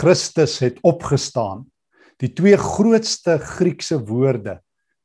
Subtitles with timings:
[0.00, 1.66] Christus het opgestaan.
[2.20, 4.60] Die twee grootste Griekse woorde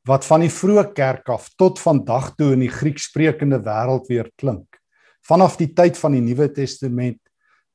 [0.06, 4.78] wat van die vroeë kerk af tot vandag toe in die Griekssprekende wêreld weer klink.
[5.26, 7.18] Vanaf die tyd van die Nuwe Testament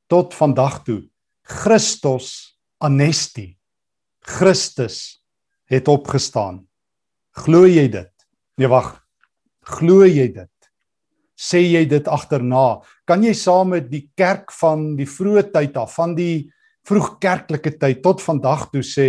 [0.07, 1.01] tot vandag toe.
[1.43, 3.51] Christus anesti.
[4.23, 5.19] Christus
[5.69, 6.63] het opgestaan.
[7.43, 8.11] Glo jy dit?
[8.57, 8.95] Nee, wag.
[9.67, 10.71] Glo jy dit?
[11.35, 12.79] Sê jy dit agterna?
[13.05, 16.47] Kan jy saam met die kerk van die vroeë tyd af, van die
[16.87, 19.07] vroegkerklike tyd tot vandag toe sê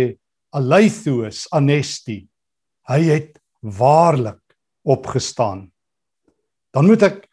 [0.53, 2.21] Aleithos anesti.
[2.89, 4.41] Hy het waarlik
[4.85, 5.71] opgestaan.
[6.73, 7.29] Dan moet ek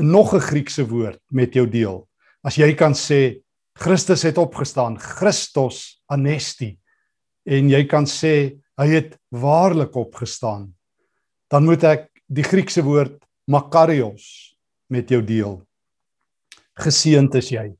[0.00, 2.08] nog 'n Griekse woord met jou deel.
[2.44, 3.42] As jy kan sê
[3.76, 6.78] Christus het opgestaan, Christos anesti
[7.44, 10.74] en jy kan sê hy het waarlik opgestaan,
[11.48, 14.56] dan moet ek die Griekse woord makarios
[14.90, 15.62] met jou deel.
[16.76, 17.76] Geseënd is jy.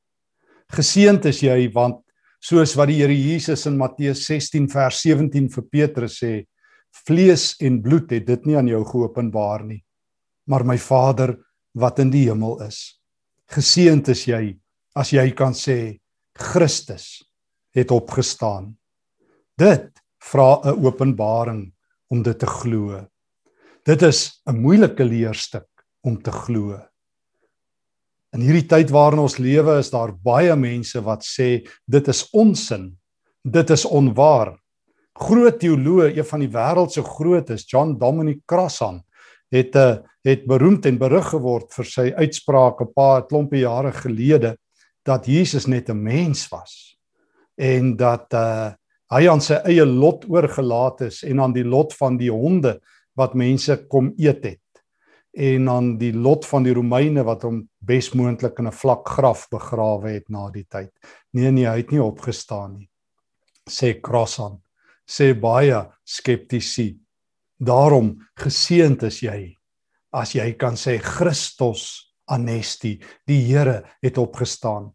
[0.75, 2.02] Geseënd is jy want
[2.43, 6.45] soos wat die Here Jesus in Matteus 16 vers 17 vir Petrus sê,
[7.06, 9.83] vlees en bloed het dit nie aan jou geopenbaar nie,
[10.48, 11.36] maar my Vader
[11.77, 12.98] wat in die hemel is.
[13.53, 14.42] Geseënd is jy
[14.97, 15.98] as jy kan sê
[16.36, 17.20] Christus
[17.77, 18.75] het opgestaan.
[19.58, 21.73] Dit vra 'n openbaring
[22.11, 23.06] om dit te glo.
[23.84, 25.69] Dit is 'n moeilike leerstuk
[26.03, 26.80] om te glo.
[28.37, 32.91] In hierdie tyd waarin ons lewe is daar baie mense wat sê dit is onsin.
[33.41, 34.51] Dit is onwaar.
[35.17, 39.01] Groot teoloë, een van die wêreld se grootes, John Dominic Crossan,
[39.48, 43.92] het 'n eh, het beroemd en berig geword vir sy uitsprake 'n paar klompie jare
[43.92, 44.57] gelede
[45.05, 46.98] dat Jesus net 'n mens was
[47.57, 48.75] en dat uh
[49.09, 52.81] hy aan sy eie lot oorgelaat is en aan die lot van die honde
[53.14, 54.67] wat mense kom eet het
[55.37, 60.11] en aan die lot van die Romeine wat hom besmoontlik in 'n vlak graf begrawe
[60.11, 60.92] het na die tyd.
[61.33, 62.91] Nee nee, hy het nie opgestaan nie.
[63.69, 64.62] Sê Crossan,
[65.06, 66.98] sê baie skeptici.
[67.59, 69.57] Daarom geseënd is jy
[70.13, 74.92] as jy kan sê Christus anesti, die Here het opgestaan.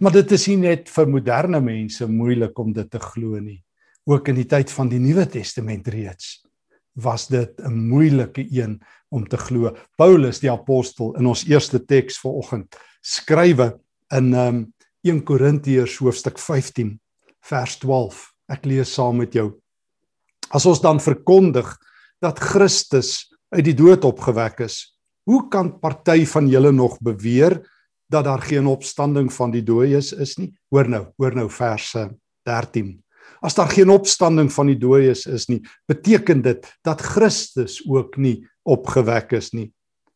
[0.00, 3.62] Maar dit is nie net vir moderne mense moeilik om dit te glo nie.
[4.06, 6.44] Ook in die tyd van die Nuwe Testament reeds
[6.94, 9.76] was dit 'n moeilike een om te glo.
[9.96, 17.00] Paulus die apostel in ons eerste teks vanoggend skrywe in um 1 Korintiërs hoofstuk 15
[17.40, 18.32] vers 12.
[18.48, 19.60] Ek lees saam met jou.
[20.50, 21.68] As ons dan verkondig
[22.20, 24.96] dat Christus uit die dood opgewek is,
[25.28, 27.60] hoe kan party van julle nog beweer
[28.08, 30.52] dat daar geen opstanding van die dooies is nie?
[30.70, 32.08] Hoor nou, hoor nou verse
[32.44, 33.03] 13.
[33.44, 35.60] As daar geen opstanding van die dooies is nie,
[35.90, 39.68] beteken dit dat Christus ook nie opgewek is nie.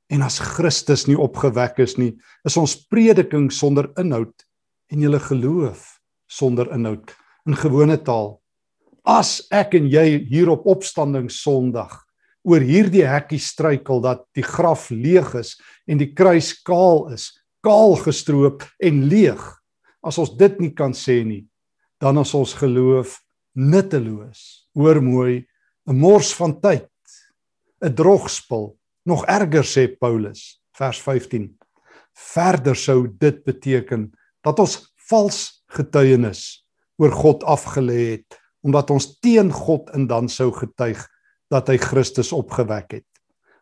[0.08, 2.14] En as Christus nie opgewek is nie,
[2.48, 4.46] is ons prediking sonder inhoud
[4.88, 5.98] en julle geloof
[6.32, 7.12] sonder inhoud.
[7.44, 8.38] In gewone taal,
[9.04, 11.92] as ek en jy hier op opstanding Sondag
[12.48, 15.52] oor hierdie hekkie struikel dat die graf leeg is
[15.88, 17.28] en die kruis kaal is,
[17.64, 19.42] kaal gestroop en leeg.
[20.00, 21.42] As ons dit nie kan sê nie,
[21.98, 23.18] dan is ons geloof
[23.58, 24.68] nutteloos.
[24.72, 25.46] Hoor mooi,
[25.86, 26.90] 'n mors van tyd,
[27.80, 28.78] 'n drogspil.
[29.04, 31.58] Nog erger sê Paulus, vers 15.
[32.14, 36.66] Verder sou dit beteken dat ons vals getuienis
[36.96, 40.98] oor God afgelê het omdat ons teen God en dan sou getuig
[41.48, 43.07] dat hy Christus opgewek het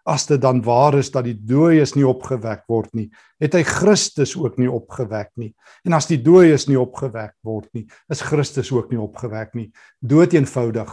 [0.07, 3.09] as dit dan waar is dat die dooies nie opgewek word nie,
[3.43, 5.51] het hy Christus ook nie opgewek nie.
[5.87, 9.73] En as die dooies nie opgewek word nie, is Christus ook nie opgewek nie.
[9.99, 10.93] Dood eenvoudig.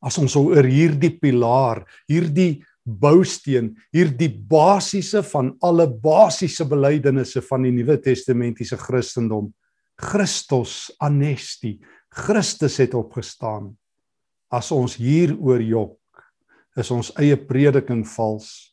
[0.00, 7.74] As ons oor hierdie pilaar, hierdie bousteen, hierdie basiese van alle basiese belydenisse van die
[7.74, 9.50] Nuwe Testamentiese Christendom,
[10.00, 11.76] Christus anesti,
[12.24, 13.74] Christus het opgestaan.
[14.52, 15.96] As ons hieroor jok,
[16.76, 18.72] is ons eie prediking vals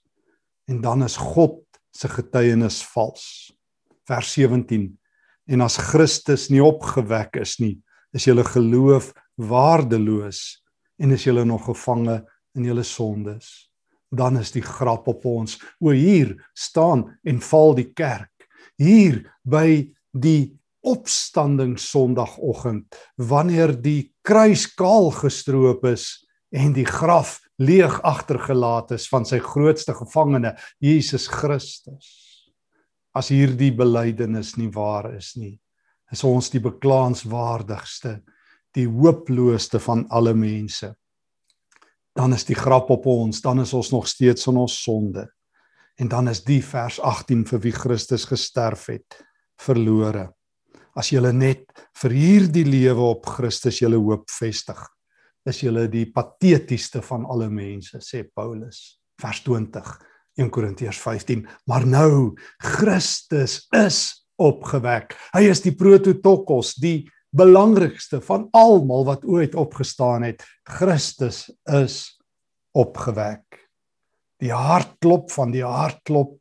[0.69, 1.61] en dan is God
[1.93, 3.25] se getuienis vals.
[4.07, 4.89] Vers 17.
[5.51, 7.77] En as Christus nie opgewek is nie,
[8.15, 10.41] is julle geloof waardeloos
[11.01, 12.21] en is julle nog gevange
[12.57, 13.69] in julle sondes.
[14.13, 15.57] Dan is die grap op ons.
[15.81, 18.29] O hier staan en val die kerk.
[18.77, 20.53] Hier by die
[20.83, 29.25] opstanding Sondagoggend wanneer die kruis kaal gestroop is en die graf leeg agtergelaat is van
[29.25, 32.09] sy grootste gevangene Jesus Christus.
[33.13, 35.59] As hierdie belydenis nie waar is nie,
[36.11, 38.19] is ons die beklaanswaardigste,
[38.73, 40.93] die hooplooste van alle mense.
[42.13, 45.27] Dan is die grap op ons, dan is ons nog steeds in ons sonde.
[45.97, 49.21] En dan is die vers 18 vir wie Christus gesterf het,
[49.61, 50.31] verlore.
[50.93, 51.65] as julle net
[52.01, 54.77] vir hierdie lewe op Christus julle hoop vestig,
[55.49, 58.99] is julle die patetiesste van alle mense, sê Paulus.
[59.21, 59.89] Vers 20,
[60.39, 61.43] 1 Korintiërs 15.
[61.69, 63.99] Maar nou Christus is
[64.41, 65.13] opgewek.
[65.35, 67.03] Hy is die prototokos, die
[67.33, 70.43] belangrikste van almal wat ooit opgestaan het.
[70.69, 72.15] Christus is
[72.77, 73.61] opgewek.
[74.41, 76.39] Die hartklop van die hartklop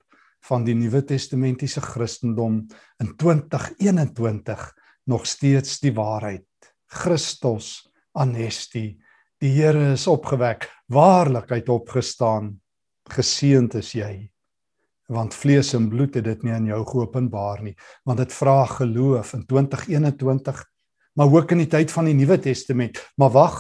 [0.48, 2.64] van die Nuwe Testamentiese Christendom
[3.02, 4.64] in 2021
[5.06, 6.46] nog steeds die waarheid.
[6.90, 8.87] Christus anesti.
[9.43, 12.53] Die Here is opgewek, waarlik hy het opgestaan.
[13.11, 14.12] Geseënd is jy.
[15.12, 17.75] Want vlees en bloed het dit nie aan jou geopenbaar nie,
[18.06, 20.62] want dit vra geloof in 2021,
[21.19, 23.00] maar ook in die tyd van die Nuwe Testament.
[23.20, 23.59] Maar wag,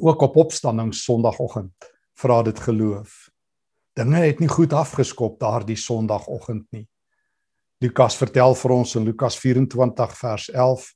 [0.00, 3.26] ook op opstanding Sondagoggend vra dit geloof.
[3.96, 6.86] Dinge het nie goed afgeskop daardie Sondagoggend nie.
[7.80, 10.86] Lukas vertel vir ons in Lukas 24 vers 11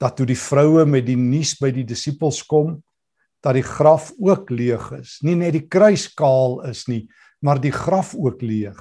[0.00, 2.76] dat toe die vroue met die nuus by die disippels kom
[3.44, 5.18] dat die graf ook leeg is.
[5.22, 7.04] Nie net die kruis kaal is nie,
[7.44, 8.78] maar die graf ook leeg.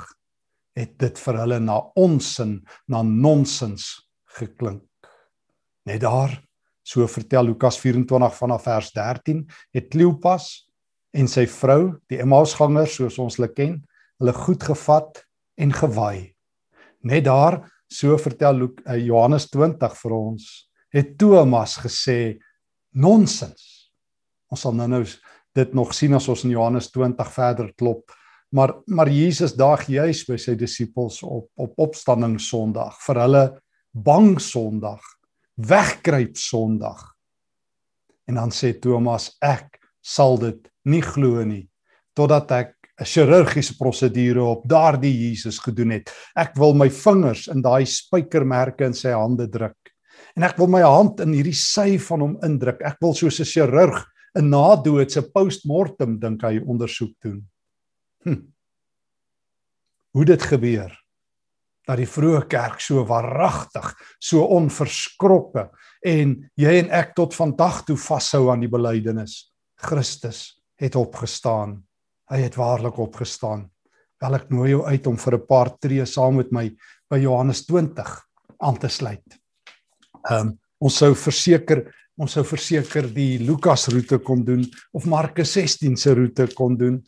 [0.75, 2.57] Het dit vir hulle na onsin,
[2.89, 3.91] na nonsens
[4.39, 4.83] geklink.
[5.85, 6.33] Net daar,
[6.85, 9.45] so vertel Lukas 24 vanaf vers 13,
[9.75, 10.49] het Kleopas
[11.15, 13.79] en sy vrou, die Emmausgangers soos ons hulle ken,
[14.19, 15.21] hulle goed gevat
[15.61, 16.33] en gewaai.
[17.05, 20.47] Net daar, so vertel uh, Johannes 20 vir ons,
[20.95, 22.37] het Thomas gesê
[22.95, 23.91] nonsens.
[24.51, 25.03] Ons sal nou-nou
[25.55, 28.13] dit nog sien as ons in Johannes 20 verder klop.
[28.55, 33.45] Maar maar Jesus daag juis by sy disippels op op opstanding Sondag vir hulle
[33.91, 35.01] bang Sondag,
[35.55, 37.01] wegkruip Sondag.
[38.27, 41.65] En dan sê Thomas ek sal dit nie glo nie
[42.15, 46.11] totdat ek 'n chirurgiese prosedure op daardie Jesus gedoen het.
[46.35, 49.84] Ek wil my vingers in daai spykermerke in sy hande druk.
[50.35, 52.81] En ek wil my hand in hierdie sy van hom indruk.
[52.83, 54.03] Ek wil soos 'n chirurg
[54.35, 57.39] 'n nadoodse postmortem dink hy ondersoek doen.
[58.23, 58.41] Hm.
[60.11, 60.91] Hoe dit gebeur
[61.85, 65.69] dat die vroeë kerk so waaragtig, so onverskrokke
[66.01, 69.53] en jy en ek tot vandag toe vashou aan die belydenis.
[69.77, 71.83] Christus het opgestaan.
[72.31, 73.69] Hy het waarlik opgestaan.
[74.19, 76.75] Wel ek nooi jou uit om vir 'n paar tree saam met my
[77.09, 78.27] by Johannes 20
[78.59, 79.44] aan te sluit.
[80.29, 80.55] Ehm um,
[80.85, 81.85] ons sou verseker
[82.19, 84.63] ons sou verseker die Lukas roete kon doen
[84.95, 86.99] of Markus 16 se roete kon doen.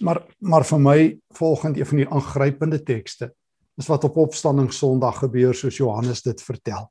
[0.00, 0.98] Maar maar vir my
[1.38, 3.32] volgende een van die aangrypende tekste
[3.76, 6.88] is wat op opstanding Sondag gebeur soos Johannes dit vertel.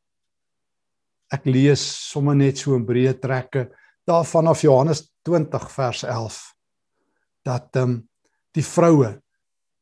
[1.34, 1.82] Ek lees
[2.12, 3.70] sommer net so 'n breë trekke
[4.06, 6.54] daarvan af Johannes 20 vers 11
[7.44, 8.10] dat ehm um,
[8.54, 9.22] die vroue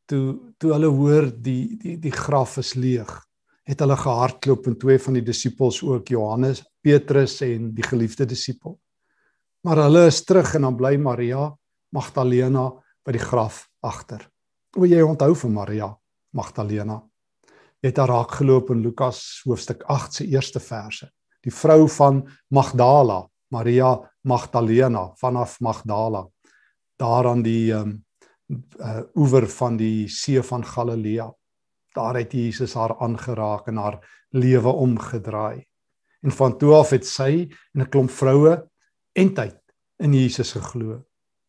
[0.07, 3.12] toe toe hulle hoor die die die graf is leeg
[3.67, 8.79] het hulle gehardloop en twee van die disippels ook Johannes Petrus en die geliefde disipel.
[9.61, 11.49] Maar hulle is terug en dan bly Maria
[11.93, 12.69] Magdalena
[13.05, 14.23] by die graf agter.
[14.77, 15.89] O jy onthou van Maria
[16.33, 17.01] Magdalena.
[17.81, 21.09] Het daar raak geloop in Lukas hoofstuk 8 se eerste verse.
[21.41, 26.27] Die vrou van Magdala Maria Magdalena vanaf Magdala
[27.01, 27.99] daar aan die um
[28.79, 31.29] uh, oewer van die see van Galilea.
[31.95, 33.99] Daar het Jesus haar aangeraak en haar
[34.29, 35.65] lewe omgedraai.
[36.21, 38.69] En van toe af het sy en 'n klomp vroue
[39.13, 39.57] en tyd
[39.99, 41.04] in Jesus geglo.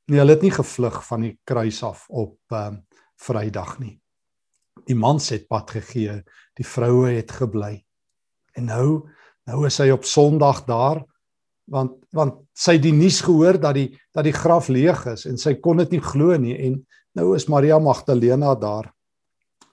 [0.07, 2.87] Nee, hulle het nie gevlug van die kruis af op um
[3.17, 4.01] Vrydag nie.
[4.87, 6.23] Die mans het pad gegee,
[6.59, 7.85] die vroue het gebly.
[8.55, 9.09] En nou,
[9.47, 11.05] nou is hy op Sondag daar
[11.73, 15.39] want want sy het die nuus gehoor dat die dat die graf leeg is en
[15.39, 16.81] sy kon dit nie glo nie en
[17.17, 18.91] nou is Maria Magdalena daar.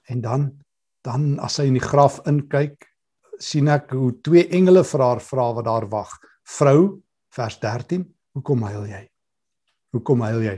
[0.10, 0.50] En dan
[1.08, 2.84] dan as sy in die graf inkyk,
[3.40, 6.12] sien ek hoe twee engele vir haar vra wat daar wag.
[6.58, 7.00] Vrou,
[7.36, 8.04] vers 13,
[8.36, 9.00] hoekom huil jy?
[9.96, 10.58] Hoekom huil jy?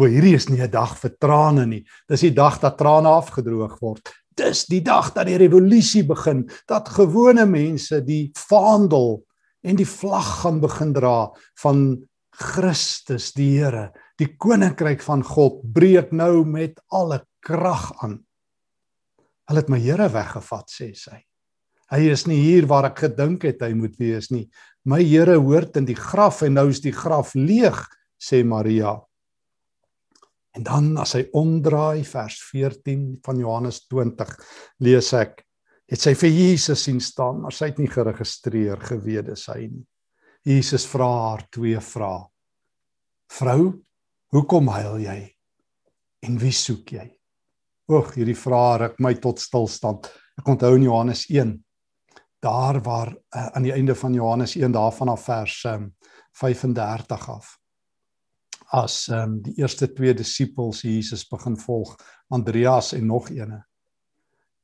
[0.00, 1.84] Wo hierdie is nie 'n dag vir trane nie.
[2.08, 4.08] Dis die dag dat trane afgedroog word.
[4.34, 9.22] Dis die dag dat die revolusie begin, dat gewone mense die vaandel
[9.62, 11.30] en die vlag gaan begin dra
[11.62, 13.92] van Christus die Here.
[14.18, 18.24] Die koninkryk van God breek nou met alle krag aan.
[19.50, 21.18] Hulle het my Here weggevat sê sy.
[21.92, 24.46] Hy is nie hier waar ek gedink het hy moet wees nie.
[24.88, 27.80] My Here hoort in die graf en nou is die graf leeg
[28.22, 28.96] sê Maria.
[30.56, 34.34] En dan as hy omdraai vers 14 van Johannes 20
[34.84, 35.40] lees ek
[35.92, 39.84] het sy vir Jesus sien staan, maar sy het nie geregistreer gewede sy nie.
[40.48, 42.24] Jesus vra haar twee vrae.
[43.32, 43.72] Vrou,
[44.34, 45.18] hoekom huil jy?
[46.26, 47.06] En wie soek jy?
[47.92, 50.06] Oeg, hierdie vrae ruk my tot stilstand.
[50.40, 51.58] Ek onthou in Johannes 1
[52.42, 55.92] daar waar uh, aan die einde van Johannes 1 daarvan af vers um,
[56.40, 57.58] 35 af
[58.72, 61.92] as um, die eerste twee disippels Jesus begin volg,
[62.32, 63.60] Andreas en nog eene.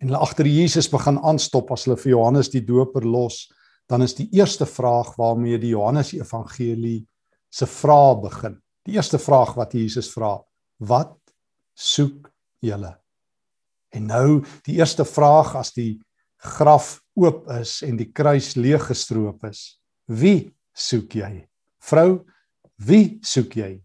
[0.01, 3.45] En hulle agter Jesus begin aanstop as hulle vir Johannes die Doper los,
[3.89, 7.03] dan is die eerste vraag waarmee die Johannes Evangelie
[7.53, 8.57] se vrae begin.
[8.89, 10.39] Die eerste vraag wat Jesus vra,
[10.89, 11.19] wat
[11.77, 12.31] soek
[12.65, 12.95] julle?
[13.95, 16.01] En nou die eerste vraag as die
[16.37, 21.49] graf oop is en die kruis leeg gestroop is, wie soek jy?
[21.83, 22.25] Vrou,
[22.77, 23.79] wie soek jy?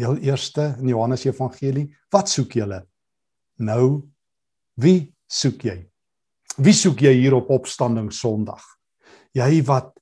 [0.00, 2.82] heel eerste in Johannes Evangelie, wat soek julle?
[3.60, 4.02] Nou,
[4.80, 5.78] wie soek jy?
[6.60, 8.62] Wie soek jy hier op opstanding Sondag?
[9.36, 9.92] Jy wat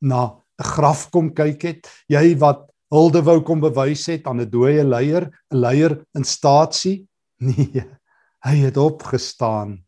[0.00, 4.50] na 'n graf kom kyk het, jy wat hulde wou kom bewys het aan 'n
[4.50, 7.04] dooie leier, 'n leier in staatsie?
[7.40, 7.84] Nee,
[8.46, 9.78] hy het opgestaan.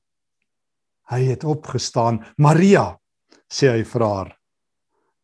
[1.11, 2.21] Hy het opgestaan.
[2.39, 2.95] Maria
[3.51, 4.33] sê hy vir haar.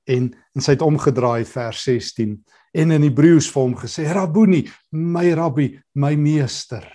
[0.06, 2.36] En en sy het omgedraai vers 16
[2.76, 5.68] en in Hebreëus vir hom gesê Rabboni, my rabbi,
[6.00, 6.86] my meester.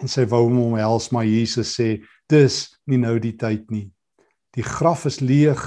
[0.00, 3.86] En sy wou hom omhels, maar Jesus sê dis nie nou die tyd nie.
[4.52, 5.60] Die graf is leeg,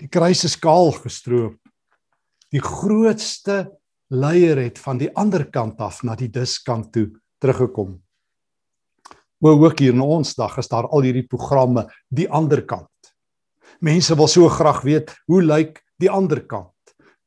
[0.00, 1.56] die kruis is kaal gestroop.
[2.52, 3.62] Die grootste
[4.12, 7.08] leier het van die ander kant af na die diskant toe
[7.40, 7.96] teruggekom.
[9.42, 12.90] Maar ook hier in ons dag is daar al hierdie programme die ander kant.
[13.80, 16.72] Mense wil so graag weet hoe lyk die ander kant?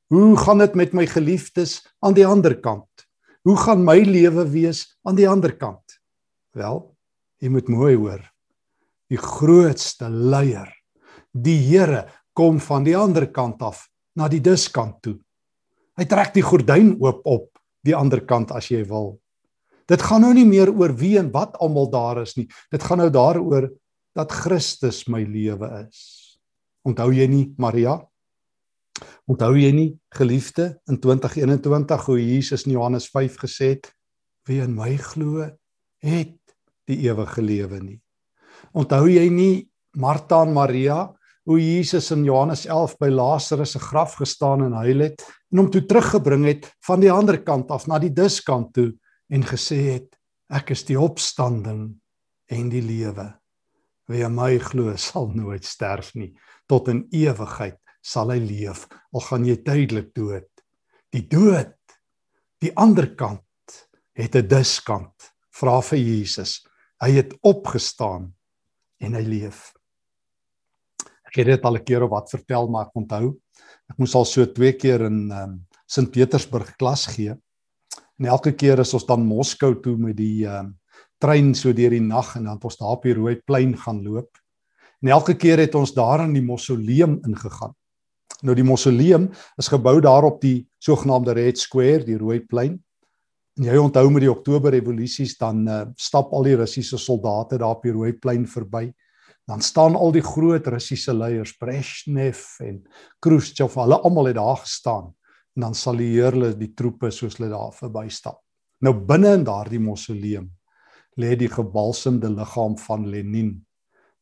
[0.10, 2.88] Hoe gaan dit met my geliefdes aan die ander kant?
[3.46, 6.00] Hoe gaan my lewe wees aan die ander kant?
[6.58, 6.82] Wel,
[7.40, 8.24] jy moet mooi hoor.
[9.10, 10.70] Die grootste leier,
[11.32, 13.86] die Here kom van die ander kant af
[14.18, 15.18] na die diskant toe.
[16.00, 17.48] Hy trek die gordyn oop op
[17.86, 19.18] die ander kant as jy wil.
[19.90, 22.46] Dit gaan nou nie meer oor wie en wat almal daar is nie.
[22.70, 23.72] Dit gaan nou daaroor
[24.18, 26.38] dat Christus my lewe is.
[26.86, 27.98] Onthou jy nie Maria?
[29.30, 33.92] Onthou jy nie geliefde in 2021 hoe Jesus in Johannes 5 gesê het
[34.50, 35.46] wie in my glo
[36.06, 36.38] het
[36.90, 38.00] die ewige lewe nie.
[38.74, 39.68] Onthou jy nie
[39.98, 41.08] Martha en Maria
[41.50, 45.70] hoe Jesus in Johannes 11 by Lazarus se graf gestaan en huil het en hom
[45.74, 48.92] toe teruggebring het van die ander kant af na die diskant toe
[49.30, 50.16] en gesê het
[50.50, 51.84] ek is die opstanding
[52.50, 53.28] en die lewe.
[54.10, 56.34] Wie in my glo sal nooit sterf nie
[56.70, 60.50] tot in ewigheid sal hy leef al gaan jy tydelik dood.
[61.14, 61.76] Die dood
[62.64, 63.46] die ander kant
[64.14, 65.32] het 'n diskant.
[65.52, 66.66] Vra vir Jesus.
[67.02, 68.34] Hy het opgestaan
[69.00, 69.74] en hy leef.
[71.28, 73.38] Ek het dit al 'n keer op wat vertel maar ek onthou.
[73.90, 77.36] Ek moes al so twee keer in um, Sint Petersburg klas gee.
[78.20, 80.74] En elke keer as ons dan Moskou toe met die um,
[81.24, 84.04] trein so deur die nag en dan het ons daar op die rooi plein gaan
[84.04, 84.30] loop.
[85.00, 87.74] En elke keer het ons daar in die mausoleum ingegaan.
[88.44, 92.78] Nou die mausoleum is gebou daar op die sogenaamde Red Square, die rooi plein.
[93.60, 97.76] En jy onthou met die Oktober revolusies dan uh, stap al die Russiese soldate daar
[97.76, 98.90] op die rooi plein verby.
[99.48, 102.84] Dan staan al die groot Russiese leiers, Brezhnev en
[103.24, 105.10] Khrushchev, hulle almal het daar gestaan.
[105.56, 108.42] En dan sal die heerle die troepe soos hulle daar verbystap.
[108.86, 110.48] Nou binne in daardie mausoleum
[111.20, 113.58] lê die gebalsemde liggaam van Lenin,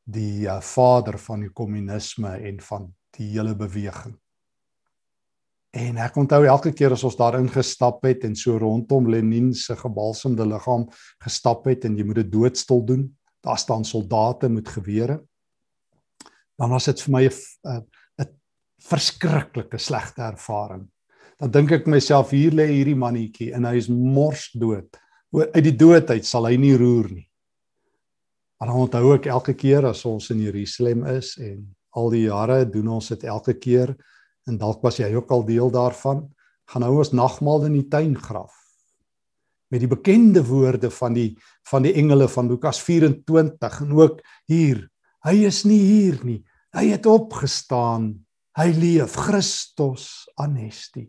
[0.07, 4.15] die uh, vader van die kommunisme en van die hele beweging.
[5.77, 9.75] En ek onthou elke keer as ons daarin gestap het en so rondom Lenin se
[9.77, 10.87] gebalsemde liggaam
[11.23, 13.03] gestap het en jy moet dit doodstil doen,
[13.45, 15.19] daar staan soldate met gewere.
[16.57, 17.85] Dan was dit vir my 'n
[18.23, 18.33] 'n
[18.81, 20.87] verskriklike slegte ervaring.
[21.37, 24.89] Dan dink ek myself hier lê hierdie mannetjie en hy is mors dood.
[25.37, 27.27] Uit die dood uit sal hy nie roer nie.
[28.57, 31.59] Maar dan onthou ek elke keer as ons in Jerusalem is en
[31.97, 33.93] al die jare doen ons dit elke keer
[34.49, 36.23] en dalk was jy ook al deel daarvan
[36.71, 38.55] gaan nou ons nagmaal in die tuin graf
[39.69, 41.29] met die bekende woorde van die
[41.69, 44.87] van die engele van Lukas 24 en ook hier
[45.27, 46.39] hy is nie hier nie.
[46.71, 48.13] Hy het opgestaan.
[48.57, 49.17] Hy leef.
[49.27, 51.07] Christus anesti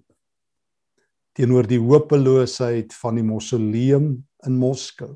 [1.39, 4.11] teenoor die hopeloosheid van die mausoleum
[4.47, 5.15] in Moskou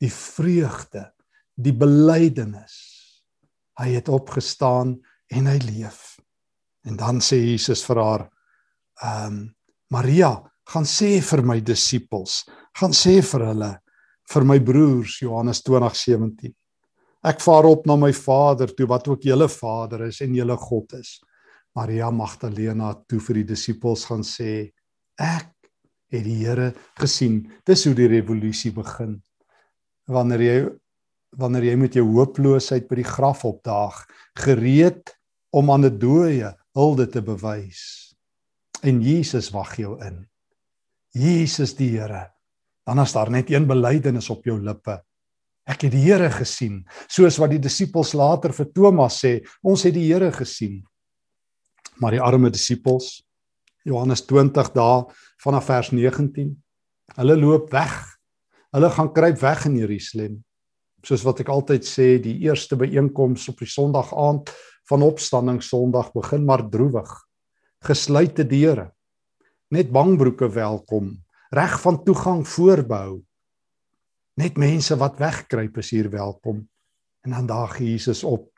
[0.00, 1.10] die vreugde
[1.60, 2.76] die belydenis
[3.80, 4.96] hy het opgestaan
[5.32, 6.18] en hy leef.
[6.84, 8.26] En dan sê Jesus vir haar:
[9.04, 9.40] "Ehm um,
[9.90, 10.36] Maria,
[10.70, 12.44] gaan sê vir my disippels,
[12.78, 13.70] gaan sê vir hulle
[14.30, 16.52] vir my broers Johannes 20:17.
[17.24, 20.92] Ek vaar op na my Vader toe wat ook julle Vader is en julle God
[20.92, 21.20] is."
[21.74, 24.70] Maria Magdalena toe vir die disippels gaan sê:
[25.20, 25.52] "Ek
[26.10, 29.20] het die Here gesien." Dis hoe die revolusie begin.
[30.08, 30.56] Wanneer jy
[31.38, 34.02] wanneer jy met jou hooploosheid by die graf opdaag,
[34.34, 35.12] gereed
[35.54, 38.14] om aan 'n dooie hulde te bewys.
[38.82, 40.26] En Jesus wag jou in.
[41.12, 42.30] Jesus die Here.
[42.86, 45.02] Dan as daar net een belydenis op jou lippe.
[45.66, 49.94] Ek het die Here gesien, soos wat die disippels later vir Thomas sê, ons het
[49.94, 50.80] die Here gesien.
[52.00, 53.22] Maar die arme disippels,
[53.90, 55.08] Johannes 20 daar
[55.42, 56.52] vanaf vers 19,
[57.18, 57.96] hulle loop weg.
[58.70, 60.38] Hulle gaan kruip weg in Jerusalem.
[61.02, 64.52] Soos wat ek altyd sê, die eerste byeenkoms op die Sondag aand
[64.90, 67.10] van opstanding Sondag begin maar droewig.
[67.82, 68.90] Gesluite deure.
[69.74, 71.14] Net bangbroeke welkom,
[71.54, 73.20] reg van toegang voorbehou.
[74.40, 76.62] Net mense wat wegkruip is hier welkom.
[77.26, 78.50] En dan daag Jesus op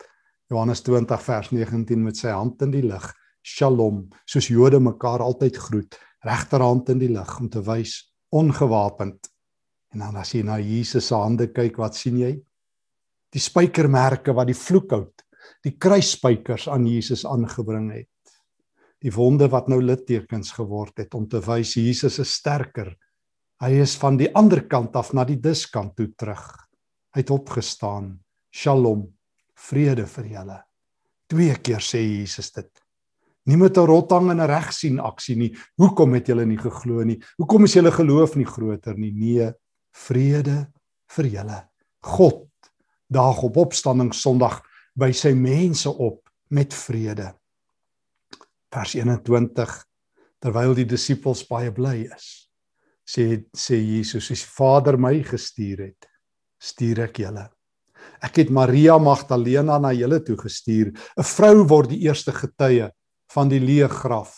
[0.50, 3.06] Johannes 20 vers 19 met sy hand in die lug.
[3.42, 7.98] Shalom, soos Jode mekaar altyd groet, regterhand in die lug om te wys
[8.32, 9.28] ongewapend.
[9.92, 12.36] En dan as jy na Jesus se hande kyk, wat sien jy?
[13.32, 15.22] Die spykermerke wat die vloekhout
[15.62, 18.08] die kruisspykers aan Jesus aangebring het.
[19.02, 22.92] Die wonde wat nou littekens geword het om te wys Jesus is sterker.
[23.62, 26.44] Hy is van die ander kant af na die diskant toe terug.
[27.14, 28.14] Hy het opgestaan.
[28.54, 29.06] Shalom.
[29.58, 30.58] Vrede vir julle.
[31.30, 32.81] Twee keer sê Jesus dit.
[33.44, 35.56] Nie met 'n rottang en 'n regsien aksie nie.
[35.76, 37.20] Hoekom het julle nie geglo nie?
[37.38, 39.12] Hoekom is julle geloof nie groter nie?
[39.12, 39.52] Nee,
[39.90, 40.72] vrede
[41.08, 41.68] vir julle.
[42.00, 42.48] God
[43.08, 44.62] daag op opstanding Sondag
[44.94, 47.32] by sy mense op met vrede.
[48.72, 49.84] Vers 21
[50.42, 52.48] terwyl die disippels baie bly is,
[53.06, 56.06] sê sê Jesus, "As Vader my gestuur het,
[56.58, 57.50] stuur ek julle."
[58.22, 60.92] Ek het Maria Magdalena na julle toe gestuur.
[61.16, 62.90] 'n Vrou word die eerste getuie
[63.32, 64.36] van die leë graf,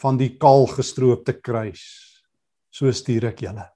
[0.00, 1.84] van die kaal gestroopte kruis.
[2.74, 3.68] So stuur ek julle.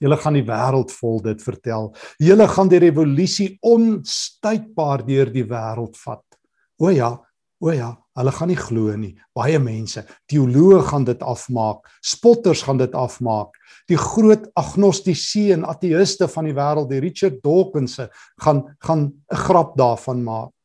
[0.00, 1.90] Julle gaan die wêreld vol dit vertel.
[2.20, 6.24] Julle gaan die revolusie onstuitbaar deur die wêreld vat.
[6.80, 7.10] O ja,
[7.60, 9.12] o ja, hulle gaan nie glo nie.
[9.36, 13.52] Baie mense, teoloë gaan dit afmaak, spotters gaan dit afmaak.
[13.92, 17.98] Die groot agnostiese en ateïste van die wêreld, die Richard Dawkins,
[18.40, 20.56] gaan gaan 'n grap daarvan maak.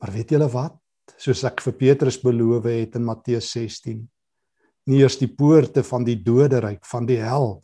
[0.00, 0.81] Maar weet julle wat?
[1.22, 4.00] Soos ek vir Petrus beloof het in Matteus 16,
[4.90, 7.60] nie eers die poorte van die doderyk van die hel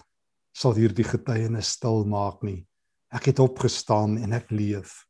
[0.54, 2.60] sal hierdie getuienis stil maak nie.
[3.10, 5.00] Ek het opgestaan en ek leef.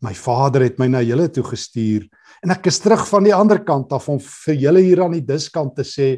[0.00, 2.08] My Vader het my na julle toe gestuur
[2.40, 5.26] en ek is terug van die ander kant af om vir julle hier aan die
[5.28, 6.16] diskant te sê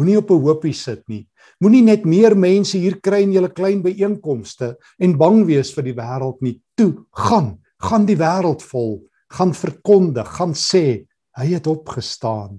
[0.00, 1.28] moenie op 'n hoopie sit nie.
[1.60, 5.98] Moenie net meer mense hier kry in julle klein byeenkomste en bang wees vir die
[6.00, 6.60] wêreld nie.
[6.74, 11.04] Toe, gaan, gaan die wêreld vol, gaan verkondig, gaan sê
[11.38, 12.58] hy het opgestaan.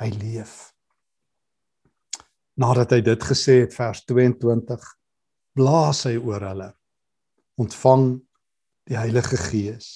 [0.00, 0.72] Hy leef.
[2.58, 4.82] Nadat hy dit gesê het vers 22
[5.56, 6.70] blaas hy oor hulle.
[7.60, 8.16] Ontvang
[8.88, 9.88] die Heilige Gees.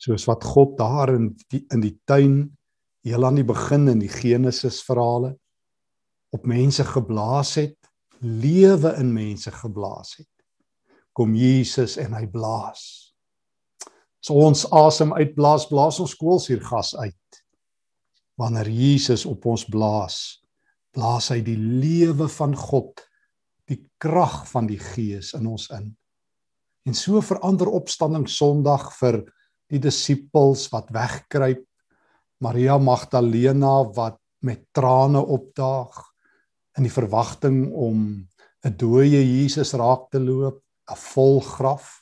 [0.00, 2.44] Soos wat God daar in die, in die tuin
[3.04, 5.34] heel aan die begin in die Genesis verhale
[6.30, 7.76] op mense geblaas het
[8.20, 10.28] lewe in mense geblaas het.
[11.16, 12.99] Kom Jesus en hy blaas
[14.20, 17.42] as ons asem uitblaas blaas ons koolsuurgas uit
[18.40, 20.40] wanneer Jesus op ons blaas
[20.96, 23.00] blaas hy die lewe van God,
[23.70, 25.90] die krag van die Gees in ons in.
[26.88, 29.22] En so verander opstanding Sondag vir
[29.70, 31.62] die disippels wat wegkruip,
[32.40, 35.92] Maria Magdalena wat met trane opdaag
[36.78, 38.26] in die verwagting om
[38.64, 41.99] 'n dooie Jesus raak te loop, 'n vol graf.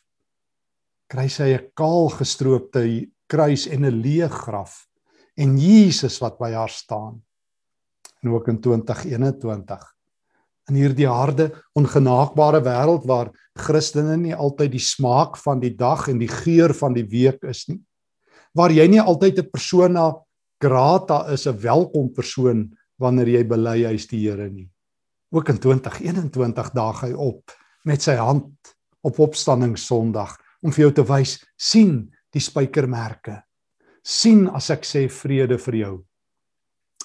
[1.09, 4.87] Kry sy 'n kaal gestroopte kruis en 'n leë graf
[5.37, 7.23] en Jesus wat by haar staan.
[8.23, 9.95] En ook in 2021
[10.69, 16.19] in hierdie harde ongenaakbare wêreld waar Christene nie altyd die smaak van die dag en
[16.19, 17.81] die geur van die week is nie.
[18.53, 20.15] Waar jy nie altyd 'n persona
[20.61, 24.69] grata is 'n welkom persoon wanneer jy bely hy's die Here nie.
[25.33, 27.51] Ook in 2021 daag hy op
[27.85, 28.53] met sy hand
[29.03, 32.01] op opstanding Sondag om vir jou te wys sien
[32.35, 33.41] die spykermerke
[34.03, 35.95] sien as ek sê vrede vir jou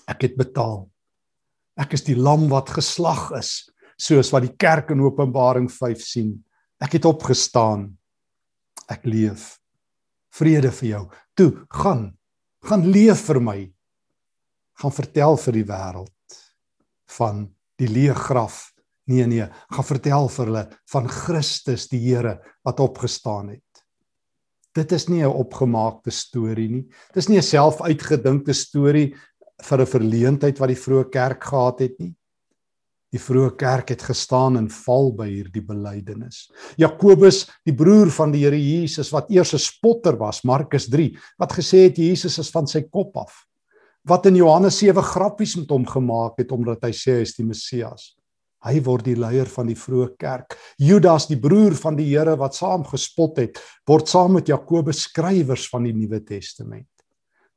[0.10, 0.84] ek het betaal
[1.80, 3.66] Ek is die lam wat geslag is,
[3.98, 6.34] soos wat die kerk in Openbaring 5 sien.
[6.82, 7.88] Ek het opgestaan.
[8.92, 9.56] Ek leef.
[10.34, 11.04] Vrede vir jou.
[11.38, 12.12] Toe, gaan.
[12.68, 13.58] Gaan leef vir my.
[14.82, 16.38] Gaan vertel vir die wêreld
[17.18, 17.46] van
[17.82, 18.73] die leë graf.
[19.12, 20.64] Nee nee, gaan vertel vir hulle
[20.94, 23.84] van Christus die Here wat opgestaan het.
[24.74, 26.88] Dit is nie 'n opgemaakte storie nie.
[27.14, 29.14] Dis nie 'n selfuitgedinkte storie
[29.62, 32.16] vir 'n verleentheid wat die vroeë kerk gehad het nie.
[33.12, 36.50] Die vroeë kerk het gestaan en val by hierdie belydenis.
[36.78, 41.54] Jakobus, die broer van die Here Jesus wat eers 'n spotter was, Markus 3, wat
[41.54, 43.46] gesê het Jesus is van sy kop af.
[44.04, 47.46] Wat in Johannes 7 grappies met hom gemaak het omdat hy sê hy is die
[47.46, 48.16] Messias.
[48.64, 50.58] Hy word die leier van die vroeë kerk.
[50.80, 55.68] Judas, die broer van die Here wat saam gespot het, word saam met Jakobus skrywers
[55.72, 56.88] van die Nuwe Testament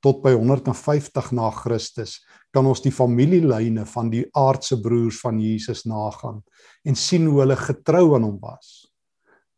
[0.04, 2.20] tot by 150 na Christus
[2.54, 6.40] kan ons die familielyne van die aardse broers van Jesus nagaan
[6.86, 8.86] en sien hoe hulle getrou aan hom was.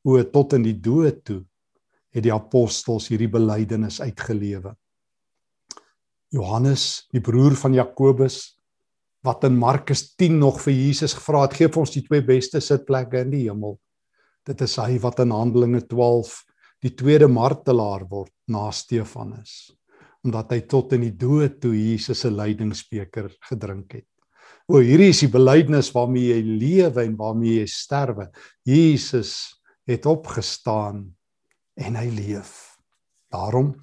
[0.03, 1.43] O tot in die dood toe
[2.15, 4.73] het die apostels hierdie belydenis uitgelewe.
[6.33, 8.58] Johannes, die broer van Jakobus
[9.29, 12.63] wat in Markus 10 nog vir Jesus gevra het, gee vir ons die twee beste
[12.65, 13.77] sitplekke in die hemel.
[14.49, 16.39] Dit is hy wat in Handelinge 12
[16.85, 19.75] die tweede martelaar word na Stefanus
[20.27, 24.09] omdat hy tot in die dood toe Jesus se lydingsbeker gedrink het.
[24.69, 28.27] O hierdie is die belydenis waarmee jy lewe en waarmee jy sterwe.
[28.67, 31.05] Jesus het opgestaan
[31.79, 32.75] en hy leef.
[33.33, 33.77] Daarom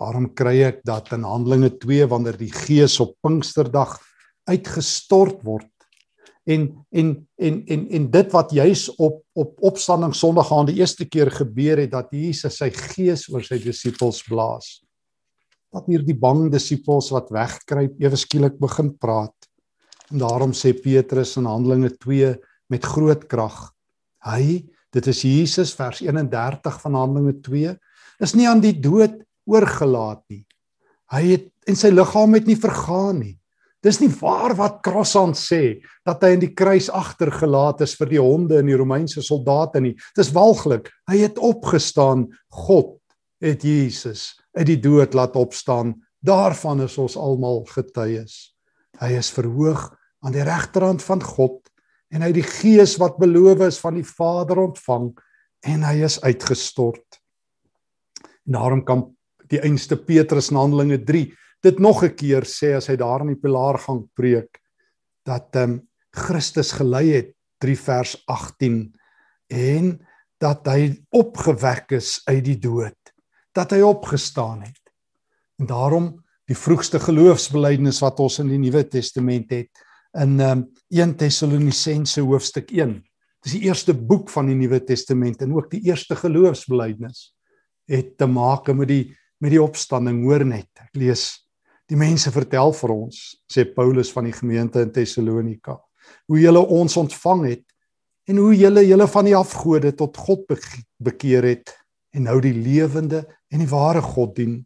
[0.00, 3.92] daarom kry ek dat in Handelinge 2 wanneer die Gees op Pinksterdag
[4.50, 5.70] uitgestort word
[6.44, 11.08] en en en en en dit wat juis op op opstanding Sondag aan die eerste
[11.08, 14.84] keer gebeur het dat Jesus sy gees oor sy disippels blaas
[15.74, 19.34] dat hierdie bang disippels wat wegkruip ewe skielik begin praat.
[20.12, 22.34] En daarom sê Petrus in Handelinge 2
[22.70, 23.72] met groot krag:
[24.24, 24.62] Hy,
[24.94, 27.74] dit is Jesus vers 31 van Handelinge 2,
[28.22, 29.18] is nie aan die dood
[29.50, 30.44] oorgelaat nie.
[31.12, 33.34] Hy het en sy liggaam het nie vergaan nie.
[33.84, 38.22] Dis nie waar wat Crossan sê dat hy in die kruis agtergelaat is vir die
[38.22, 39.92] honde en die Romeinse soldate nie.
[40.16, 40.88] Dis walglik.
[41.10, 42.30] Hy het opgestaan.
[42.64, 42.96] God
[43.44, 45.98] het Jesus uit die dood laat opstaan.
[46.24, 48.54] Daarvan is ons almal getuies.
[49.02, 49.90] Hy is verhoog
[50.24, 51.60] aan die regterhand van God
[52.14, 55.10] en hy het die gees wat beloof is van die Vader ontvang
[55.68, 57.20] en hy is uitgestort.
[58.46, 59.08] En daarom kan
[59.52, 61.26] die einste Petrus in Handelinge 3
[61.64, 64.60] dit nog 'n keer sê as hy daar in die pilaargang preek
[65.24, 68.94] dat ehm um, Christus gelei het 3 vers 18
[69.50, 69.98] en
[70.38, 73.04] dat hy opgewek is uit die dood
[73.54, 74.80] dat hy opgestaan het.
[75.62, 76.10] En daarom
[76.50, 79.84] die vroegste geloofsbelijdenis wat ons in die Nuwe Testament het
[80.20, 82.98] in um, 1 Tessalonisense hoofstuk 1.
[83.44, 87.30] Dis die eerste boek van die Nuwe Testament en ook die eerste geloofsbelijdenis
[87.90, 89.04] het te maak met die
[89.42, 90.70] met die opstanding hoor net.
[90.80, 91.43] Ek lees
[91.90, 93.20] die mense vertel vir ons
[93.50, 95.76] sê Paulus van die gemeente in Tessalonika
[96.30, 97.64] hoe julle ons ontvang het
[98.30, 100.46] en hoe julle julle van die afgode tot God
[101.04, 101.74] bekeer het
[102.14, 104.62] en nou die lewende en die ware God dien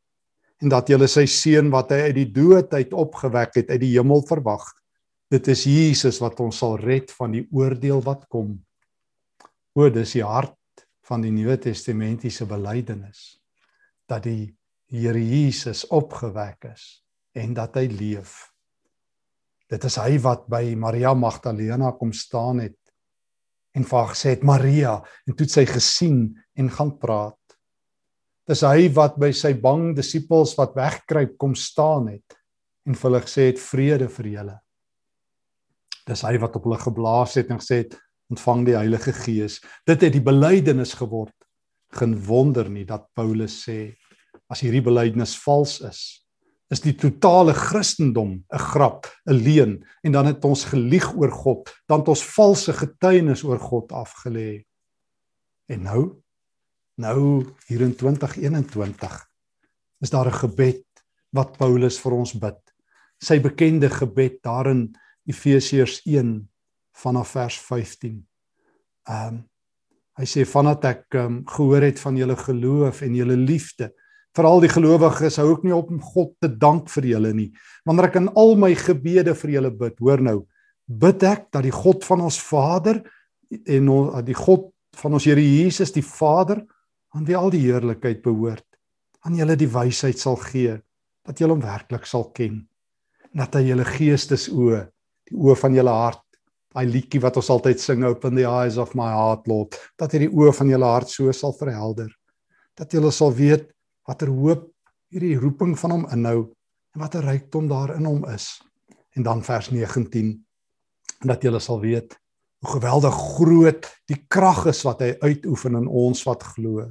[0.62, 3.92] en dat jy sy seun wat hy uit die dood uit opgewek het uit die
[3.94, 4.64] hemel verwag.
[5.30, 8.56] Dit is Jesus wat ons sal red van die oordeel wat kom.
[9.78, 10.56] O, dis die hart
[11.06, 13.36] van die Nuwe Testamentiese belydenis
[14.10, 14.54] dat die
[14.88, 17.04] Here Jesus opgewek is
[17.38, 18.48] en dat hy leef.
[19.68, 22.76] Dit is hy wat by Maria Magdalena kom staan het
[23.76, 24.94] en vir haar gesê het Maria
[25.28, 26.22] en toe sy gesien
[26.58, 27.36] en gaan praat.
[28.48, 32.38] Dis hy wat by sy bang disippels wat wegkruip kom staan het
[32.88, 34.56] en vir hulle gesê het vrede vir julle.
[36.08, 37.98] Dis hy wat op hulle geblaas het en gesê het
[38.32, 39.58] ontvang die Heilige Gees.
[39.88, 41.34] Dit het die belydenis geword.
[41.96, 43.92] Geen wonder nie dat Paulus sê
[44.48, 46.00] as hierdie belydenis vals is,
[46.68, 51.70] is die totale Christendom 'n grap, 'n leuen en dan het ons gelieg oor God,
[51.86, 54.64] dan het ons valse getuienis oor God afgelê.
[55.68, 56.22] En nou
[56.98, 59.28] nou hier in 2021
[60.00, 60.84] is daar 'n gebed
[61.30, 62.60] wat Paulus vir ons bid.
[63.20, 64.94] Sy bekende gebed daar in
[65.26, 66.48] Efesiërs 1
[66.92, 68.26] vanaf vers 15.
[69.08, 69.48] Ehm um,
[70.18, 73.94] hy sê vandat ek um, gehoor het van julle geloof en julle liefde
[74.36, 77.50] veral die gelowiges hou ek nie op om God te dank vir julle nie
[77.88, 80.38] wanneer ek in al my gebede vir julle bid hoor nou
[80.88, 83.02] bid ek dat die God van ons Vader
[83.48, 83.92] en
[84.24, 86.62] die God van ons Here Jesus die Vader
[87.16, 88.66] aan wie al die heerlikheid behoort,
[89.24, 90.76] aan julle die wysheid sal gee
[91.28, 92.62] dat julle hom werklik sal ken.
[93.36, 94.80] Dat hy julle geestesoë,
[95.28, 96.24] die oë van julle hart,
[96.72, 100.24] daai liedjie wat ons altyd sing open the eyes of my heart Lord, dat hy
[100.24, 102.08] die oë van julle hart so sal verhelder.
[102.78, 103.68] Dat julle sal weet
[104.08, 104.70] watter hoop
[105.12, 106.38] hierdie roeping van hom inhou
[106.94, 108.56] en watter rykdom daar in hom is.
[109.16, 110.34] En dan vers 19
[111.28, 112.16] dat julle sal weet
[112.62, 116.88] hoe geweldig groot die krag is wat hy uitoefen in ons wat glo.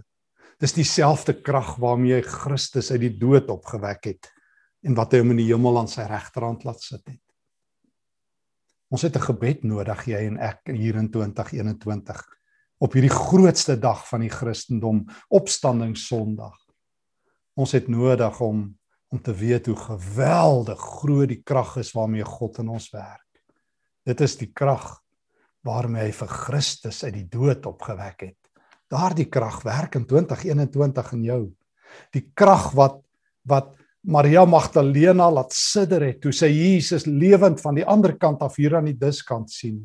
[0.62, 4.30] Dis dieselfde krag waarmee hy Christus uit die dood opgewek het
[4.88, 7.24] en wat hy hom in die hemel aan sy regterhand laat sit het.
[8.88, 12.24] Ons het 'n gebed nodig jy en ek hier in 2021
[12.80, 16.67] op hierdie grootste dag van die Christendom, Opstanding Sondag.
[17.58, 18.68] Ons het nodig om
[19.08, 23.40] om te weet hoe geweldig groot die krag is waarmee God in ons werk.
[24.04, 24.84] Dit is die krag
[25.64, 28.40] waarmee hy vir Christus uit die dood opgewek het.
[28.92, 31.42] Daardie krag werk in 2021 in jou.
[32.12, 33.00] Die krag wat
[33.48, 38.60] wat Maria Magdalena laat sidder het toe sy Jesus lewend van die ander kant af
[38.60, 39.82] hier aan die diskant sien.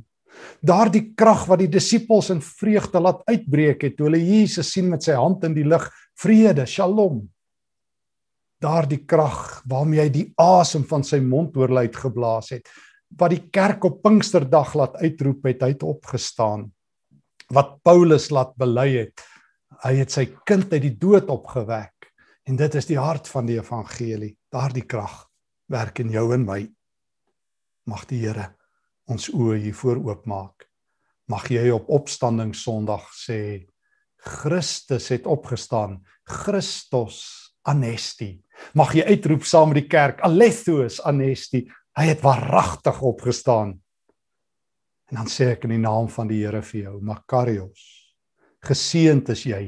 [0.63, 5.07] Daardie krag wat die disippels in vreugde laat uitbreek het toe hulle Jesus sien met
[5.07, 7.23] sy hand in die lug, vrede, shalom.
[8.63, 12.71] Daardie krag waarmee hy die asem van sy mond oor hulle uitgeblaas het,
[13.19, 16.69] wat die kerk op Pinksterdag laat uitroep het, hy het opgestaan.
[17.53, 19.25] Wat Paulus laat bely het,
[19.83, 22.09] hy het sy kind uit die dood opgewek.
[22.49, 24.33] En dit is die hart van die evangelie.
[24.51, 25.25] Daardie krag
[25.71, 26.63] werk in jou en my.
[27.91, 28.53] Mag die Here
[29.11, 30.69] ons oë hiervoor oopmaak.
[31.31, 33.67] Mag jy op opstanding Sondag sê
[34.23, 35.99] Christus het opgestaan.
[36.29, 38.35] Christus anesti.
[38.75, 41.65] Mag jy uitroep saam met die kerk Alethos anesti.
[41.99, 43.77] Hy het waaragtig opgestaan.
[45.13, 47.83] En dan sê ek in die naam van die Here vir jou, Makarios.
[48.65, 49.63] Geseënd is jy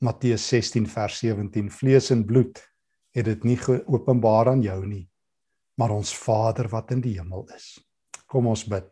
[0.00, 2.56] Matteus 16 vers 17 vlees en bloed
[3.12, 5.04] het dit nie geopenbaar aan jou nie
[5.80, 7.74] maar ons Vader wat in die hemel is
[8.30, 8.88] kom ons bid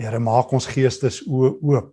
[0.00, 1.92] Here maak ons geestes oë oop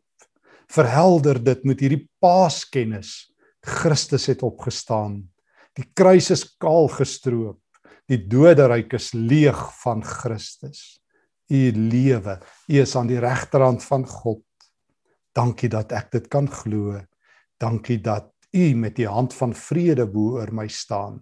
[0.73, 3.29] verhelder dit met hierdie paaskennis
[3.77, 5.21] Christus het opgestaan
[5.77, 7.59] die kruis is kaal gestroop
[8.09, 11.01] die doderyk is leeg van Christus
[11.49, 14.43] u lewe u is aan die regterhand van God
[15.35, 16.99] dankie dat ek dit kan glo
[17.59, 21.19] Dankie dat U met die hand van vrede bo oor my staan.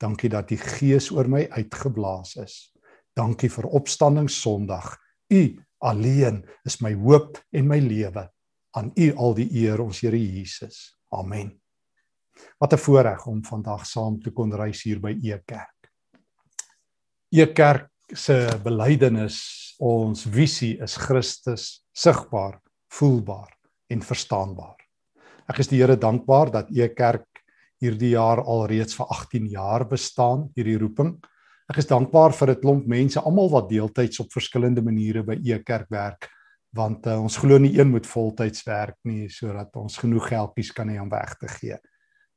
[0.00, 2.70] Dankie dat die Gees oor my uitgeblaas is.
[3.18, 4.94] Dankie vir opstanding Sondag.
[5.28, 5.42] U
[5.78, 8.28] alleen is my hoop en my lewe.
[8.78, 10.94] Aan U al die eer ons Here Jesus.
[11.10, 11.59] Amen.
[12.58, 15.90] Wat 'n voorreg om vandag saam te kon reis hier by E Kerk.
[17.32, 22.60] E Kerk se belydenis, ons visie is Christus sigbaar,
[22.92, 23.50] voelbaar
[23.88, 24.76] en verstaanbaar.
[25.48, 27.26] Ek is die Here dankbaar dat E Kerk
[27.80, 31.16] hierdie jaar al reeds vir 18 jaar bestaan, hierdie roeping.
[31.70, 35.58] Ek is dankbaar vir 'n klomp mense, almal wat deeltyds op verskillende maniere by E
[35.62, 36.28] Kerk werk,
[36.74, 40.88] want uh, ons glo nie een moet voltyds werk nie sodat ons genoeg geldjies kan
[40.88, 41.78] hê om weg te gee.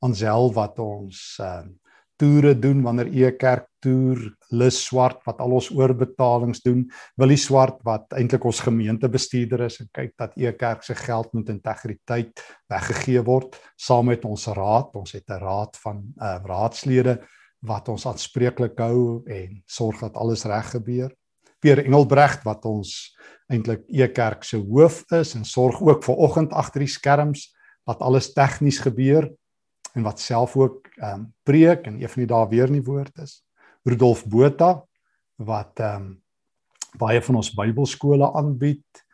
[0.03, 1.63] Ons self wat ons uh,
[2.19, 4.19] toere doen wanneer e kerk toer
[4.53, 6.83] lus swart wat al ons oorbetalings doen.
[7.19, 11.33] Wil die swart wat eintlik ons gemeentebestuurder is en kyk dat e kerk se geld
[11.33, 14.93] met integriteit weggegee word saam met ons raad.
[14.95, 17.17] Ons het 'n raad van uh, raadslede
[17.63, 21.11] wat ons aanspreeklik hou en sorg dat alles reg gebeur.
[21.59, 23.15] Pierre Engelbregt wat ons
[23.47, 27.55] eintlik e kerk se hoof is en sorg ook vir oggend agter die skerms
[27.87, 29.31] dat alles tegnies gebeur
[29.93, 32.89] en wat self ook ehm um, preek en een van die dae weer in die
[32.89, 33.41] woord is.
[33.83, 34.83] Rudolf Botha
[35.37, 36.11] wat ehm um,
[36.97, 39.05] baie van ons Bybelskole aanbied.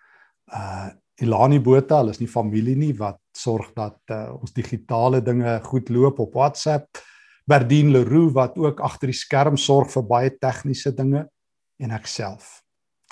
[0.47, 0.89] Uh
[1.19, 5.89] Ilani Botha, hulle is nie familie nie wat sorg dat uh, ons digitale dinge goed
[5.91, 7.01] loop op WhatsApp.
[7.43, 11.25] Berdien Leroux wat ook agter die skerm sorg vir baie tegniese dinge
[11.83, 12.61] en ek self.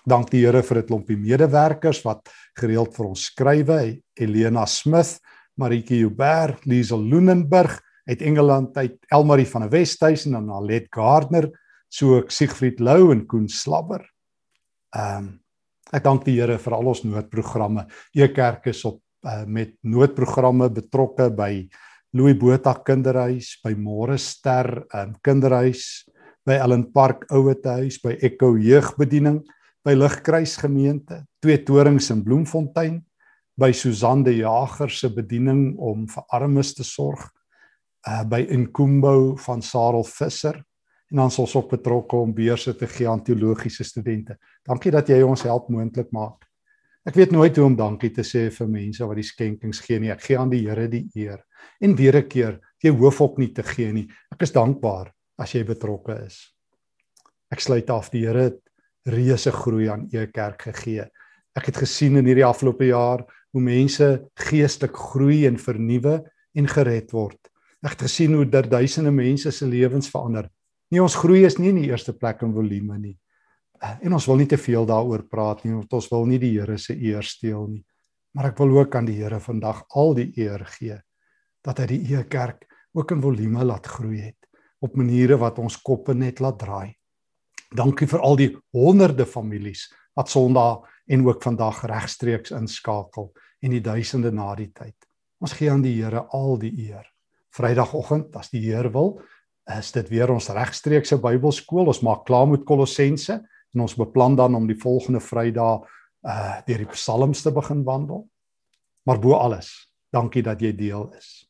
[0.07, 3.99] Dank die Here vir 'n klompie medewerkers wat gereeld vir ons skrywe.
[4.15, 5.19] Elena Smith
[5.57, 11.49] Maritje Joubert, Liesel Loenenburg uit Engeland uit Elmarie van der Westhuizen en Alet Gardner,
[11.89, 14.05] so ek Siegfried Lou en Koen Slabber.
[14.95, 15.35] Ehm um,
[15.95, 17.85] ek dank die Here vir al ons noodprogramme.
[18.11, 21.63] Ekerk is op uh, met noodprogramme betrokke by
[22.11, 26.03] Louis Botha Kinderhuis, by Morester um, Kinderhuis,
[26.43, 29.39] by Ellen Park Ouetehuis, by Echo Jeugbediening,
[29.87, 32.99] by Ligkruis Gemeente, twee torings in Bloemfontein
[33.57, 37.25] by Susan de Jager se bediening om vir armes te sorg
[38.07, 40.59] uh by Inkumbo van Sarel Visser
[41.09, 44.37] en dan ons ook betrokke om beurse te gee aan teologiese studente.
[44.67, 46.43] Dankie dat jy ons help moontlik maak.
[47.07, 50.11] Ek weet nooit hoe om dankie te sê vir mense wat die skenkings gee nie.
[50.11, 51.39] Ek gee aan die Here die eer.
[51.81, 54.07] En weer 'n keer, jy hoef ook nie te gee nie.
[54.31, 56.53] Ek is dankbaar as jy betrokke is.
[57.51, 58.59] Ek sluit af die Here het
[59.05, 61.07] reuse groei aan u kerk gegee.
[61.55, 63.25] Ek het gesien in hierdie afgelope jaar
[63.57, 66.19] hoe mense geestelik groei en vernuwe
[66.53, 67.39] en gered word.
[67.81, 70.49] Ek het gesien hoe daar duisende mense se lewens verander.
[70.93, 73.15] Nie ons groei is nie in die eerste plek in volume nie.
[73.81, 76.77] En ons wil nie te veel daaroor praat nie, want ons wil nie die Here
[76.81, 77.83] se eer steel nie.
[78.33, 80.99] Maar ek wil ook aan die Here vandag al die eer gee
[81.65, 82.63] dat hy die Ee Kerk
[82.95, 84.47] ook in volume laat groei het
[84.79, 86.93] op maniere wat ons koppe net laat draai.
[87.75, 93.81] Dankie vir al die honderde families wat Sondag en ook vandag regstreeks inskakel en die
[93.83, 94.95] duisende na die tyd.
[95.41, 97.05] Ons gee aan die Here al die eer.
[97.53, 99.17] Vrydagoggend, as die Here wil,
[99.77, 101.89] is dit weer ons regstreekse Bybelskool.
[101.91, 103.41] Ons maak klaar met Kolossense
[103.73, 105.85] en ons beplan dan om die volgende Vrydag
[106.27, 108.25] uh deur die Psalms te begin wandel.
[109.07, 111.45] Maar bo alles, dankie dat jy deel is.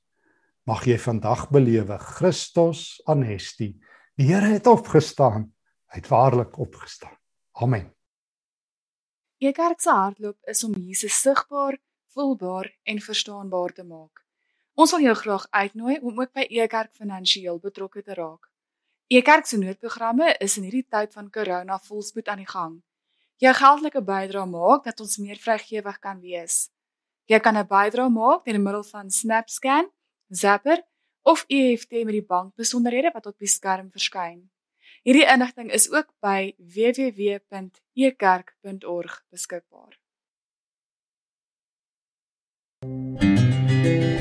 [0.68, 3.72] Mag jy vandag belewe Christus anesti.
[4.20, 5.48] Die Here het opgestaan.
[5.88, 7.16] Hy het waarlik opgestaan.
[7.64, 7.88] Amen.
[9.40, 11.78] Jou kerk se hardloop is om Jesus sigbaar,
[12.18, 14.24] voelbaar en verstaanbaar te maak.
[14.74, 18.50] Ons wil jou graag uitnooi om ook by Ekerk finansiëel betrokke te raak.
[19.14, 22.82] Ekerk se noodprogramme is in hierdie tyd van corona volspoed aan die gang.
[23.42, 26.70] Jou geldelike bydrae maak dat ons meer vrygewig kan wees.
[27.30, 29.92] Jy kan 'n bydrae maak deur middel van SnapScan,
[30.30, 30.84] Zapper
[31.24, 34.50] of EFT met die bankbesonderhede wat op die skerm verskyn.
[35.04, 40.07] Hierdie inligting is ook by www.ekerk.org beskikbaar.
[42.84, 44.17] Música